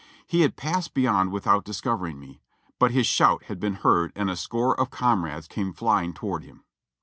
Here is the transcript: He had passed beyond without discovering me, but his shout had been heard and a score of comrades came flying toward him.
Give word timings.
He 0.25 0.41
had 0.41 0.55
passed 0.55 0.95
beyond 0.95 1.31
without 1.31 1.63
discovering 1.63 2.19
me, 2.19 2.41
but 2.79 2.89
his 2.89 3.05
shout 3.05 3.43
had 3.43 3.59
been 3.59 3.75
heard 3.75 4.11
and 4.15 4.31
a 4.31 4.35
score 4.35 4.73
of 4.79 4.89
comrades 4.89 5.47
came 5.47 5.73
flying 5.73 6.11
toward 6.15 6.41
him. 6.43 6.63